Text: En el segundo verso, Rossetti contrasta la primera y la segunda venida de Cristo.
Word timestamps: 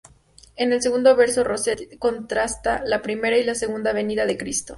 En 0.55 0.73
el 0.73 0.81
segundo 0.81 1.15
verso, 1.15 1.43
Rossetti 1.43 1.95
contrasta 1.99 2.81
la 2.83 3.03
primera 3.03 3.37
y 3.37 3.43
la 3.43 3.53
segunda 3.53 3.93
venida 3.93 4.25
de 4.25 4.35
Cristo. 4.35 4.69